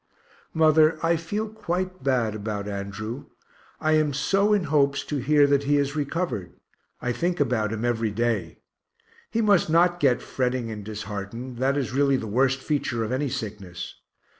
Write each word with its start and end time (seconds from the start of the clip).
Mother, 0.55 0.97
I 1.05 1.15
feel 1.15 1.47
quite 1.47 2.03
bad 2.03 2.33
about 2.33 2.67
Andrew 2.67 3.25
I 3.79 3.91
am 3.91 4.15
so 4.15 4.51
in 4.51 4.63
hopes 4.63 5.03
to 5.03 5.17
hear 5.17 5.45
that 5.45 5.65
he 5.65 5.75
has 5.75 5.95
recovered 5.95 6.53
I 7.03 7.11
think 7.11 7.39
about 7.39 7.71
him 7.71 7.85
every 7.85 8.09
day. 8.09 8.57
He 9.29 9.41
must 9.41 9.69
not 9.69 9.99
get 9.99 10.19
fretting 10.23 10.71
and 10.71 10.83
disheartened 10.83 11.57
that 11.59 11.77
is 11.77 11.93
really 11.93 12.17
the 12.17 12.25
worst 12.25 12.61
feature 12.61 13.03
of 13.03 13.11
any 13.11 13.29
sickness. 13.29 13.93